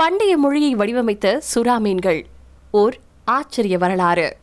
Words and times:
பண்டைய 0.00 0.36
மொழியை 0.36 0.74
வடிவமைத்த 0.74 1.42
சுறா 1.54 1.78
மீன்கள் 1.78 2.26
ஓர் 2.70 2.96
ஆச்சரிய 3.24 3.78
வரலாறு. 3.78 4.36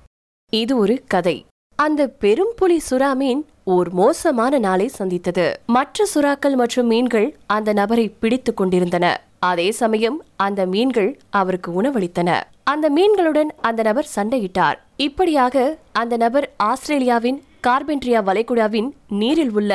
இது 0.51 0.77
ஒரு 0.77 1.03
கதை. 1.07 1.45
அந்த 1.75 2.07
பெரும் 2.07 2.53
புலி 2.55 2.81
சுறா 2.89 3.13
மீன் 3.13 3.45
ஓர் 3.63 3.89
மோசமான 3.89 4.57
நாளை 4.57 4.87
சந்தித்தது. 4.87 5.59
மற்ற 5.65 6.07
சுறாக்கள் 6.15 6.55
மற்றும் 6.55 6.87
மீன்கள் 6.87 7.37
அந்த 7.45 7.73
நபரை 7.73 8.09
பிடித்துக் 8.09 8.57
கொண்டிருந்தன. 8.57 9.21
அதே 9.39 9.71
சமயம் 9.71 10.23
அந்த 10.35 10.65
மீன்கள் 10.65 11.19
அவருக்கு 11.29 11.81
உணவளித்தன. 11.81 12.41
அந்த 12.63 12.89
மீன்களுடன் 12.89 13.49
அந்த 13.61 13.81
நபர் 13.83 14.07
சண்டையிட்டார். 14.15 14.75
இப்படியாக 14.97 15.77
அந்த 15.91 16.17
நபர் 16.17 16.53
ஆஸ்திரேலியாவின் 16.57 17.43
கார்பென்ட்ரியா 17.65 18.19
வளைகுடாவின் 18.27 18.89
நீரில் 19.07 19.51
உள்ள 19.51 19.71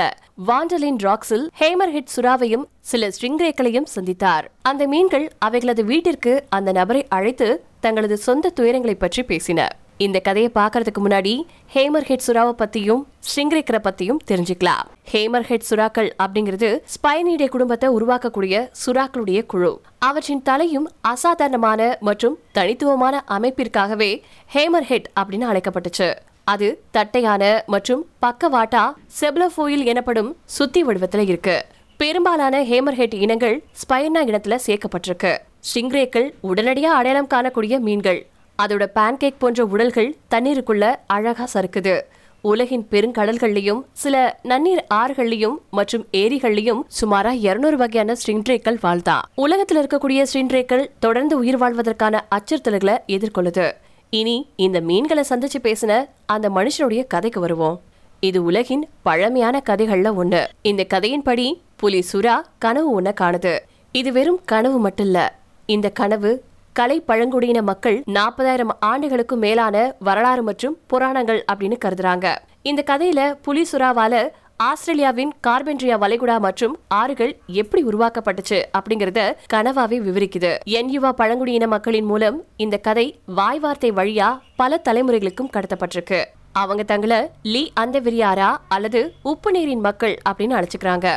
வாண்டலின் 0.46 0.98
ராக்ஸில் 1.02 1.46
ஹேமர் 1.60 1.90
ஹெட் 1.90 2.12
சுறாவையும் 2.16 2.64
சில 2.80 3.08
ஸ்ட்ரிங்ரேக்களையும் 3.08 3.88
சந்தித்தார். 3.94 4.44
அந்த 4.62 4.86
மீன்கள் 4.86 5.32
அவைகளது 5.38 5.84
வீட்டிற்கு 5.84 6.44
அந்த 6.48 6.72
நபரை 6.72 7.06
அழைத்து 7.08 7.64
தங்களது 7.80 8.16
சொந்த 8.16 8.52
துயரங்களை 8.60 8.94
பற்றி 8.94 9.22
பேசின. 9.22 9.68
இந்த 9.96 10.18
கதையை 10.20 10.50
பார்க்கறதுக்கு 10.54 11.00
முன்னாடி 11.04 11.42
ஹேமர் 11.74 12.06
ஹெட் 12.06 12.26
சுறாவை 12.26 12.54
பத்தியும் 12.62 13.02
ஸ்ட்ரிங்ரேக்கரை 13.28 13.80
பத்தியும் 13.88 14.22
தெரிஞ்சுக்கலாம். 14.30 14.86
ஹேமர் 15.12 15.46
ஹெட் 15.50 15.68
சுறாக்கள் 15.70 16.10
அப்படிங்கிறது 16.22 16.70
ஸ்பைனீடே 16.94 17.48
குடும்பத்தை 17.48 17.88
உருவாக்கக்கூடிய 17.88 18.70
சுறாக்களுடைய 18.86 19.46
குழு. 19.46 19.80
அவற்றின் 19.98 20.42
தலையும் 20.42 20.90
அசாதாரணமான 21.00 21.96
மற்றும் 22.00 22.38
தனித்துவமான 22.52 23.24
அமைப்பிற்காகவே 23.28 24.22
ஹேமர் 24.54 24.88
ஹெட் 24.92 25.10
அப்படின்னு 25.20 25.48
அழைக்கப்பட்டுச்சு. 25.52 26.10
அது 26.44 26.82
தட்டையான 26.90 27.62
மற்றும் 27.66 28.06
பக்கவாட்டா 28.22 28.92
செப்லோஃபோயில் 29.20 29.84
எனப்படும் 29.84 30.36
சுத்தி 30.44 30.84
வடிவத்துல 30.84 31.18
இருக்கு. 31.18 31.64
பெரும்பாலான 31.96 32.62
ஹேமர்ஹெட் 32.62 33.14
இனங்கள் 33.14 33.64
ஸ்பைனா 33.82 34.20
இனத்துல 34.26 34.58
சேர்க்கப்பட்டிருக்கு. 34.66 35.38
ஸ்டிங்ரேக்கள் 35.60 36.32
உடனடியா 36.42 36.92
அடையாளம் 36.98 37.28
காணக்கூடிய 37.34 37.78
மீன்கள். 37.78 38.26
அதோட 38.62 38.86
பேன்கேக் 38.94 39.38
போன்ற 39.38 39.64
உடல்கள் 39.64 40.16
தண்ணீருக்குள்ள 40.30 40.94
அழகா 41.06 41.48
சறுக்குது. 41.54 42.00
உலகின் 42.40 42.86
பெருங்கடல்கள்லயும் 42.90 43.82
சில 43.92 44.38
நன்னீர் 44.44 44.82
ஆறுகள்லையும் 44.94 45.54
மற்றும் 45.70 46.06
ஏரிகள்லையும் 46.12 46.80
சுமாரா 47.00 47.30
இருநூறு 47.40 47.76
வகையான 47.76 48.12
ஸ்ட்ரிங்ட்ரேக்கள் 48.12 48.78
வாழ்தா 48.82 49.20
உலகத்தில் 49.34 49.78
இருக்கக்கூடிய 49.78 50.26
ஸ்ட்ரிங்ட்ரேக்கள் 50.32 50.86
தொடர்ந்து 50.98 51.38
உயிர் 51.38 51.58
வாழ்வதற்கான 51.58 52.24
அச்சுறுத்தல்களை 52.34 52.98
எதிர்கொள்ளுது. 53.06 53.72
இனி 54.14 54.48
இந்த 54.56 54.80
மீன்களை 54.80 55.24
சந்திச்சு 55.28 55.58
பேசின 55.62 56.04
அந்த 56.26 56.48
மனுஷனுடைய 56.48 57.06
கதைக்கு 57.06 57.40
வருவோம். 57.40 57.80
இது 58.20 58.44
உலகின் 58.44 58.88
பழமையான 59.02 59.62
கதைகள்ல 59.68 60.10
ஒண்ணு. 60.20 60.46
இந்த 60.62 60.86
கதையின்படி 60.94 61.46
புலி 61.76 62.04
சுறா 62.12 62.34
கனவு 62.58 63.00
ஒண்ண 63.00 63.14
காணுது. 63.20 63.58
இது 63.92 64.12
வெறும் 64.12 64.40
கனவு 64.44 64.78
மட்டும் 64.78 65.06
இல்ல 65.06 65.34
இந்த 65.66 65.88
கனவு 65.88 66.44
கலை 66.72 67.00
பழங்குடியின 67.00 67.62
மக்கள் 67.62 68.02
நாற்பதாயிரம் 68.06 68.76
ஆண்டுகளுக்கும் 68.80 69.38
மேலான 69.38 69.94
வரலாறு 69.98 70.42
மற்றும் 70.42 70.78
புராணங்கள் 70.86 71.44
அப்படின்னு 71.52 71.78
கருதுறாங்க. 71.84 72.36
இந்த 72.62 72.84
கதையில 72.86 73.34
புலி 73.42 73.66
சுறாவால 73.72 74.28
ஆஸ்திரேலியாவின் 74.56 75.32
கார்பென்ட்ரியா 75.46 75.96
வளைகுடா 76.02 76.34
மற்றும் 76.40 76.74
ஆறுகள் 76.88 77.32
எப்படி 77.60 77.82
உருவாக்கப்பட்டுச்சு 77.84 78.58
அப்படிங்கறத 78.78 79.20
கனவாவே 79.52 79.98
விவரிக்குது. 80.06 80.52
என்யுவா 80.78 81.10
பழங்குடியின 81.20 81.66
மக்களின் 81.66 82.04
மூலம் 82.04 82.38
இந்த 82.56 82.76
கதை 82.76 83.06
வாய் 83.38 83.58
வார்த்தை 83.58 83.90
வழியா 83.92 84.28
பல 84.56 84.80
தலைமுறைகளுக்கும் 84.88 85.52
கடத்தப்பட்டிருக்கு. 85.56 86.20
அவங்க 86.52 86.82
தங்களை 86.82 87.20
லீ 87.42 87.72
அந்தவிரியாரா 87.80 88.56
அல்லது 88.68 89.02
உப்பு 89.22 89.50
நீரின் 89.50 89.84
மக்கள் 89.88 90.16
அப்படின்னு 90.28 90.58
அழைச்சுக்கிறாங்க. 90.58 91.08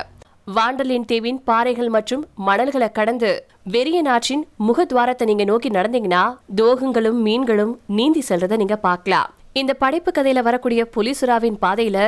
வாண்டலின் 0.45 1.05
தீவின் 1.05 1.39
பாறைகள் 1.43 1.89
மற்றும் 1.89 2.25
மணல்களை 2.35 2.91
கடந்து 2.91 3.29
வெறிய 3.63 4.01
நாற்றின் 4.01 4.43
முகத்வாரத்தை 4.67 5.25
நீங்க 5.25 5.43
நோக்கி 5.43 5.69
நடந்தீங்கன்னா 5.69 6.23
தோகங்களும் 6.61 7.19
மீன்களும் 7.27 7.73
நீந்தி 7.85 8.23
செல்றத 8.29 8.55
நீங்க 8.55 8.75
பார்க்கலாம். 8.75 9.29
இந்த 9.53 9.73
படைப்பு 9.73 10.11
கதையில 10.11 10.41
வரக்கூடிய 10.41 10.81
புலிசுறாவின் 10.95 11.59
பாதையில 11.61 11.99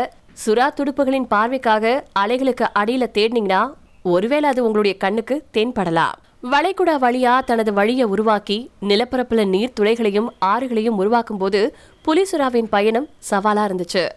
சுறா 0.45 0.65
துடுப்புகளின் 0.73 1.27
பார்வைக்காக 1.29 2.03
அலைகளுக்கு 2.19 2.65
அடியில 2.79 3.05
தேடினீங்கன்னா 3.17 3.61
ஒருவேளை 4.03 4.49
அது 4.49 4.61
உங்களுடைய 4.63 4.97
கண்ணுக்கு 4.97 5.45
தென்படலாம். 5.53 6.15
வளைகுடா 6.51 6.95
வழியா 7.01 7.39
தனது 7.39 7.73
வழியை 7.73 8.05
உருவாக்கி 8.05 8.71
நிலப்பரப்புல 8.81 9.47
நீர் 9.47 9.73
துளைகளையும் 9.79 10.29
ஆறுகளையும் 10.45 10.97
உருவாக்கும் 11.01 11.37
போது 11.37 11.75
புலிசுறாவின் 12.05 12.69
பயணம் 12.69 13.07
சவாலா 13.29 13.65
இருந்துச்சு. 13.69 14.09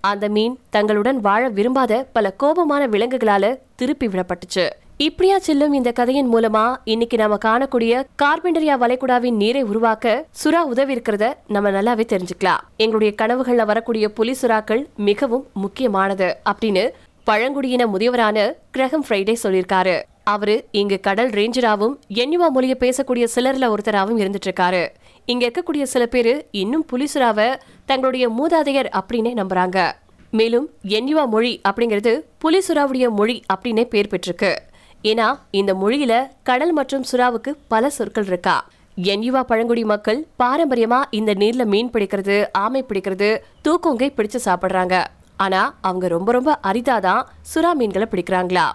அந்த 0.00 0.28
மீன் 0.28 0.58
தங்களுடன் 0.70 1.20
வாழ 1.20 1.48
விரும்பாத 1.48 2.06
பல 2.12 2.34
கோபமான 2.42 2.86
விலங்குகளால 2.86 3.54
திருப்பி 3.76 4.06
விடப்பட்டுச்சு. 4.06 4.66
இப்படியா 5.00 5.38
செல்லும் 5.38 5.72
இந்த 5.72 5.92
கதையின் 5.92 6.34
மூலமா 6.34 6.76
இன்னைக்கு 6.84 7.16
நாம 7.16 7.38
காணக்கூடிய 7.44 8.04
கார்பெண்டரியா 8.22 8.74
வளைகுடாவின் 8.82 9.36
நீரை 9.36 9.62
உருவாக்க 9.62 10.26
சுறா 10.44 10.60
உதவி 10.62 10.94
இருக்கிறத 10.94 11.32
நம்ம 11.48 11.70
நல்லாவே 11.70 12.04
தெரிஞ்சுக்கலாம். 12.12 12.58
எங்களுடைய 12.76 13.14
கனவுகள்ல 13.22 13.66
வரக்கூடிய 13.66 14.12
புலி 14.12 14.36
சுறாக்கள் 14.42 14.86
மிகவும் 14.96 15.46
முக்கியமானது 15.52 16.36
அப்படின்னு 16.50 16.90
பழங்குடியின 17.24 17.86
முதியவரான 17.86 18.52
கிரகம் 18.70 19.04
ஃப்ரைடே 19.08 19.36
சொல்லியிருக்காரு. 19.42 20.02
அவரு 20.24 20.64
இங்கு 20.70 21.00
கடல் 21.00 21.30
ரேஞ்சராவும் 21.30 21.94
எண்ணிவா 22.14 22.48
மொழிய 22.54 22.74
பேசக்கூடிய 22.78 23.26
சிலர்ல 23.34 23.74
ஒருத்தராவும் 23.74 24.18
இருந்துட்டு 24.18 24.50
இருக்காரு 24.50 24.88
இங்க 25.24 25.46
இருக்கக்கூடிய 25.46 25.82
சில 25.82 26.06
பேரு 26.06 26.46
இன்னும் 26.50 26.86
புலிசுறாவை 26.92 27.56
தங்களுடைய 27.86 28.28
மூதாதையர் 28.28 28.90
அப்படின்னே 29.00 29.32
நம்புறாங்க. 29.42 29.92
மேலும் 30.30 30.70
எண்ணுவா 30.88 31.26
மொழி 31.26 31.60
அப்படிங்கிறது 31.68 32.20
புலிசுறாவுடைய 32.44 33.08
மொழி 33.08 33.42
அப்படின்னே 33.54 33.84
பேர் 33.84 34.10
பெற்றிருக்கு. 34.10 34.56
ஏன்னா 35.02 35.38
இந்த 35.50 35.74
மொழியில 35.74 36.28
கடல் 36.42 36.72
மற்றும் 36.72 37.04
சுறாவுக்கு 37.12 37.54
பல 37.68 37.90
சொற்கள் 37.90 38.24
இருக்கா? 38.24 38.66
என்யுவா 38.96 39.40
பழங்குடி 39.40 39.84
மக்கள் 39.84 40.26
பாரம்பரியமா 40.38 41.02
இந்த 41.10 41.34
நீர்ல 41.34 41.64
மீன் 41.64 41.90
பிடிக்கிறது 41.90 42.46
ஆமை 42.52 42.84
பிடிக்கிறது 42.88 43.38
தூக்கொங்கை 43.68 44.08
பிடிச்சு 44.16 44.38
சாப்பிடுறாங்க. 44.44 45.04
ஆனா 45.36 45.74
அவங்க 45.80 46.08
ரொம்ப 46.08 46.32
ரொம்ப 46.32 46.58
அரிதாதான் 46.62 47.22
சுறா 47.54 47.72
மீன்களை 47.72 48.08
பிடிக்கிறாங்களா? 48.10 48.72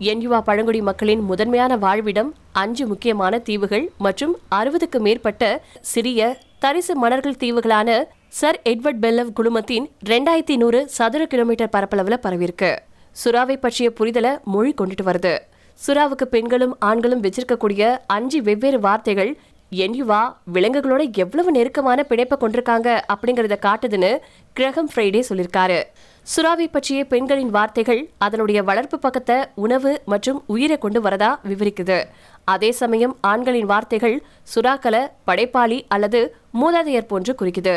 என்யுவா 0.00 0.40
பழங்குடி 0.40 0.80
மக்களின் 0.80 1.20
முதன்மையான 1.20 1.76
வாழ்விடம் 1.76 2.34
அஞ்சு 2.52 2.86
முக்கியமான 2.86 3.38
தீவுகள் 3.38 3.92
மற்றும் 3.98 4.36
அறுபதுக்கு 4.54 4.98
மேற்பட்ட 4.98 5.62
சிறிய 5.80 6.38
தரிசு 6.58 6.96
மணர்கள் 6.96 7.40
தீவுகளான 7.40 8.04
சர் 8.28 8.60
எட்வர்ட் 8.64 9.02
பெல்லவ் 9.02 9.32
குழுமத்தின் 9.40 9.86
ரெண்டாயிரத்தி 10.04 10.56
நூறு 10.56 10.88
சதுர 10.88 11.26
கிலோமீட்டர் 11.26 11.68
பரப்பளவுல 11.72 12.16
பரவிருக்கு 12.22 12.76
சுறாவை 13.24 13.56
பற்றிய 13.56 13.92
புரிதலை 14.00 14.42
மொழி 14.44 14.74
கொண்டுட்டு 14.78 15.04
வருது. 15.04 15.38
சுறாவுக்கு 15.78 16.26
பெண்களும் 16.34 16.76
ஆண்களும் 16.78 17.22
வச்சிருக்கக்கூடிய 17.22 17.82
அஞ்சு 18.06 18.42
வெவ்வேறு 18.42 18.78
வார்த்தைகள் 18.80 19.32
என்யுவா 19.72 20.20
விலங்குகளோட 20.54 21.02
எவ்வளவு 21.12 21.50
நெருக்கமான 21.50 22.04
பிணைப்பை 22.08 22.36
கொண்டிருக்காங்க 22.40 22.88
அப்படிங்கறத 23.12 23.56
காட்டுதுன்னு 23.66 24.10
கிரகம் 24.52 24.90
ஃப்ரைடே 24.94 25.20
சொல்லியிருக்காரு 25.28 25.78
சுறாவை 26.26 26.66
பற்றிய 26.70 27.00
பெண்களின் 27.04 27.50
வார்த்தைகள் 27.50 28.00
அதனுடைய 28.18 28.62
வளர்ப்பு 28.62 28.98
பக்கத்தை 28.98 29.36
உணவு 29.54 30.02
மற்றும் 30.04 30.42
உயிரை 30.46 30.78
கொண்டு 30.78 31.00
வரதா 31.00 31.30
விவரிக்குது. 31.50 31.98
அதே 32.44 32.70
சமயம் 32.72 33.16
ஆண்களின் 33.20 33.68
வார்த்தைகள் 33.72 34.16
சுறாக்களை 34.54 35.02
படைப்பாளி 35.24 35.78
அல்லது 35.88 36.20
மூதாதையர் 36.60 37.10
போன்று 37.12 37.34
குறிக்குது. 37.40 37.76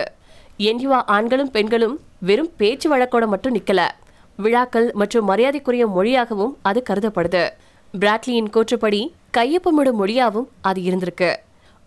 என்யுவா 0.60 1.00
ஆண்களும் 1.06 1.52
பெண்களும் 1.52 1.96
வெறும் 2.20 2.52
பேச்சு 2.58 2.98
வழக்கோட 2.98 3.28
மட்டும் 3.28 3.56
நிக்கல. 3.56 3.82
விழாக்கள் 4.38 4.92
மற்றும் 4.94 5.26
மரியாதைக்குரிய 5.26 5.86
மொழியாகவும் 5.88 6.54
அது 6.62 6.84
கருதப்படுது. 6.90 7.44
பிராட்லியின் 7.94 8.50
கூற்றுப்படி 8.56 9.00
கையொப்பமிடும் 9.38 10.00
மொழியாவும் 10.00 10.48
அது 10.62 10.82
இருந்திருக்கு. 10.82 11.36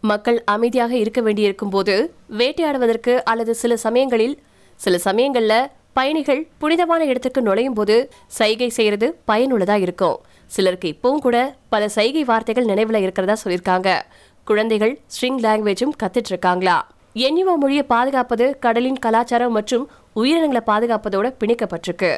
மக்கள் 0.01 0.43
அமைதியாக 0.45 0.97
இருக்க 0.97 1.21
வேண்டியிருக்கும் 1.21 1.71
போது 1.71 2.15
வேட்டையாடுவதற்கு 2.39 3.23
அல்லது 3.23 3.55
சில 3.55 3.77
சமயங்களில் 3.77 4.39
சில 4.77 4.99
சமயங்களில் 4.99 5.69
பயணிகள் 5.93 6.49
புனிதமான 6.59 7.05
இடத்துக்கு 7.05 7.43
நுழையும் 7.43 7.75
போது 7.75 8.11
சைகை 8.27 8.69
செய்யறது 8.69 9.21
பயனுள்ளதா 9.29 9.77
இருக்கும். 9.81 10.17
சிலருக்கு 10.47 10.89
இப்பவும் 10.89 11.23
கூட 11.27 11.55
பல 11.69 11.89
சைகை 11.89 12.25
வார்த்தைகள் 12.25 12.65
நினைவில் 12.65 13.01
இருக்கிறதா 13.01 13.37
சொல்லியிருக்காங்க. 13.45 14.01
குழந்தைகள் 14.45 15.01
ஸ்ட்ரிங் 15.15 15.41
லாங்குவேஜும் 15.47 15.97
கத்துட்டு 16.03 16.33
இருக்காங்களா 16.35 16.89
எண்ணிவா 17.15 17.55
மொழியை 17.57 17.83
பாதுகாப்பது 17.83 18.59
கடலின் 18.59 18.99
கலாச்சாரம் 18.99 19.53
மற்றும் 19.53 19.89
உயிரினங்களை 20.13 20.63
பாதுகாப்பதோட 20.67 21.27
பிணைக்கப்பட்டிருக்கு. 21.41 22.17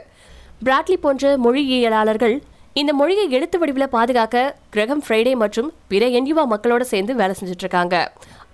பிராட்லி 0.64 0.96
போன்ற 1.00 1.38
மொழியியலாளர்கள் 1.38 2.40
இந்த 2.76 2.92
மொழியை 2.92 3.30
எழுத்து 3.30 3.58
வடிவில் 3.58 3.92
பாதுகாக்க 3.92 4.36
கிரகம் 4.70 5.02
ஃப்ரைடே 5.02 5.36
மற்றும் 5.36 5.72
பிற 5.88 6.06
என்யுவா 6.18 6.44
மக்களோட 6.52 6.80
சேர்ந்து 6.80 7.14
வேலை 7.14 7.34
செஞ்சுட்டு 7.40 7.64
இருக்காங்க 7.64 7.96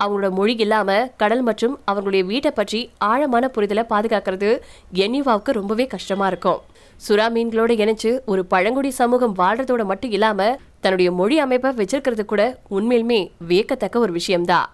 அவங்களோட 0.01 0.31
மொழி 0.31 0.55
இல்லாம 0.59 1.09
கடல் 1.17 1.43
மற்றும் 1.43 1.79
அவங்களுடைய 1.87 2.25
வீட்டை 2.25 2.51
பற்றி 2.51 2.81
ஆழமான 2.99 3.51
புரிதலை 3.55 3.85
பாதுகாக்கிறது 3.93 4.51
என்யுவாவுக்கு 4.95 5.51
ரொம்பவே 5.51 5.87
கஷ்டமா 5.87 6.27
இருக்கும். 6.27 6.61
சுறா 7.09 7.29
மீன்களோட 7.35 7.73
இணைச்சு 7.85 8.21
ஒரு 8.25 8.45
பழங்குடி 8.45 8.91
சமூகம் 8.91 9.35
வாழ்றதோட 9.35 9.85
மட்டும் 9.85 10.11
இல்லாம 10.11 10.51
தன்னுடைய 10.81 11.13
மொழி 11.13 11.39
அமைப்பை 11.39 11.71
வச்சிருக்கிறது 11.71 12.25
கூட 12.25 12.45
உண்மையிலுமே 12.71 13.21
வியக்கத்தக்க 13.39 13.99
ஒரு 13.99 14.13
விஷயம்தான் 14.13 14.69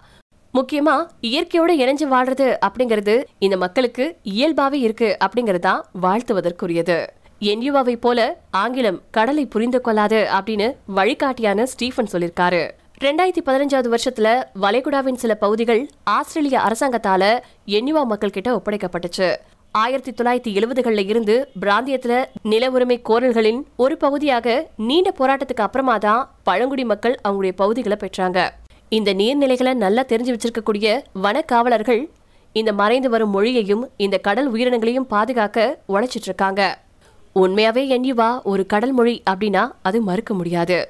முக்கியமா 0.53 0.93
இயற்கையோட 1.21 1.71
இணைஞ்சு 1.83 2.05
வாழ்றது 2.11 2.45
அப்படிங்கிறது 2.65 3.15
இந்த 3.39 3.55
மக்களுக்கு 3.57 4.05
இயல்பாவே 4.35 4.79
இருக்கு 4.85 5.17
அப்படிங்கறதா 5.25 5.73
வாழ்த்துவதற்குரியது. 6.01 6.95
என்யுவாவை 7.41 7.95
போல 7.95 8.41
ஆங்கிலம் 8.51 9.01
கடலை 9.11 9.45
புரிந்து 9.45 9.81
கொள்ளாது 9.81 10.27
அப்படின்னு 10.37 10.75
வழிகாட்டியான 10.95 11.63
ஸ்டீஃபன் 11.63 12.09
சொல்லியிருக்காரு 12.11 12.71
ரெண்டாயிரத்தி 13.03 13.41
பதினஞ்சாவது 13.45 13.95
வருஷத்துல 13.95 14.43
வளைகுடாவின் 14.61 15.13
சில 15.13 15.35
பகுதிகள் 15.35 15.87
ஆஸ்திரேலிய 16.03 16.59
அரசாங்கத்தால 16.59 17.39
என்யுவா 17.65 18.03
மக்கள் 18.05 18.29
கிட்ட 18.29 18.55
ஒப்படைக்கப்பட்டுச்சு. 18.55 19.35
ஆயிரத்தி 19.71 20.11
தொள்ளாயிரத்தி 20.11 20.51
எழுபதுகள்ல 20.57 21.05
இருந்து 21.05 21.49
பிராந்தியத்துல 21.61 22.25
நில 22.41 22.69
உரிமை 22.69 23.01
கோரல்களின் 23.09 23.63
ஒரு 23.75 23.97
பகுதியாக 23.97 24.67
நீண்ட 24.77 25.13
போராட்டத்துக்கு 25.17 25.65
அப்புறமா 25.65 25.97
தான் 25.97 26.35
பழங்குடி 26.43 26.83
மக்கள் 26.83 27.19
அவங்களுடைய 27.27 27.51
பகுதிகளை 27.51 27.97
பெற்றாங்க. 28.01 28.49
இந்த 28.89 29.13
நீர்நிலைகளை 29.13 29.73
நல்லா 29.73 30.01
தெரிஞ்சு 30.01 30.37
வச்சிருக்கக்கூடிய 30.37 31.01
வனக்காவலர்கள் 31.23 32.09
இந்த 32.53 32.73
மறைந்து 32.73 33.09
வரும் 33.09 33.29
மொழியையும் 33.29 33.89
இந்த 33.97 34.17
கடல் 34.17 34.51
உயிரினங்களையும் 34.51 35.07
பாதுகாக்க 35.07 35.79
உழைச்சிட்டு 35.87 36.29
இருக்காங்க. 36.31 36.86
உண்மையாவே 37.35 37.83
எண்ணிவா 37.95 38.41
ஒரு 38.43 38.65
கடல் 38.65 38.91
மொழி 38.91 39.23
அப்படின்னா 39.29 39.71
அது 39.81 40.01
மறுக்க 40.01 40.33
முடியாது. 40.33 40.89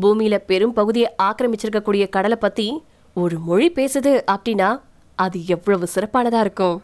பூமியில 0.00 0.38
பெரும் 0.46 0.72
பகுதியை 0.72 1.10
ஆக்கிரமிச்சிருக்கக்கூடிய 1.22 2.08
கடலை 2.08 2.36
பத்தி 2.36 2.82
ஒரு 3.14 3.38
மொழி 3.38 3.72
பேசுது 3.72 4.24
அப்படின்னா 4.26 4.80
அது 5.14 5.46
எவ்வளவு 5.46 5.88
சிறப்பானதா 5.94 6.40
இருக்கும். 6.40 6.82